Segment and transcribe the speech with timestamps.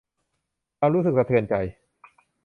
[0.79, 1.55] ความรู้สึกสะเทือนใจ